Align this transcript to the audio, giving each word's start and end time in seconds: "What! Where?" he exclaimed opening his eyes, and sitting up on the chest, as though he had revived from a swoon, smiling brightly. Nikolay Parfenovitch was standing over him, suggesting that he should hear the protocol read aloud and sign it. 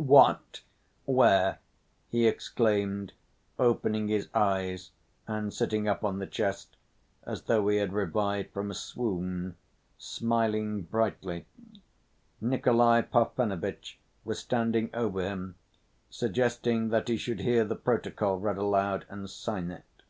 "What! 0.00 0.60
Where?" 1.06 1.58
he 2.08 2.28
exclaimed 2.28 3.14
opening 3.58 4.06
his 4.06 4.28
eyes, 4.32 4.92
and 5.26 5.52
sitting 5.52 5.88
up 5.88 6.04
on 6.04 6.20
the 6.20 6.26
chest, 6.28 6.76
as 7.24 7.42
though 7.42 7.66
he 7.66 7.78
had 7.78 7.92
revived 7.92 8.52
from 8.52 8.70
a 8.70 8.74
swoon, 8.74 9.56
smiling 9.98 10.82
brightly. 10.82 11.46
Nikolay 12.40 13.02
Parfenovitch 13.10 13.98
was 14.24 14.38
standing 14.38 14.88
over 14.94 15.20
him, 15.20 15.56
suggesting 16.10 16.90
that 16.90 17.08
he 17.08 17.16
should 17.16 17.40
hear 17.40 17.64
the 17.64 17.74
protocol 17.74 18.38
read 18.38 18.56
aloud 18.56 19.04
and 19.08 19.28
sign 19.28 19.72
it. 19.72 20.04